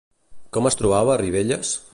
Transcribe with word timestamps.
Com 0.57 0.69
es 0.71 0.79
trobava 0.81 1.19
Rivelles? 1.25 1.79